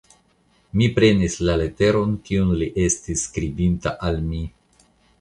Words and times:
Mi 0.79 0.87
prenis 0.95 1.35
la 1.49 1.59
leteron, 1.63 2.17
kiun 2.31 2.57
li 2.63 2.73
estis 2.89 3.29
skribinta 3.29 3.97
al 4.11 4.23
mi. 4.35 4.47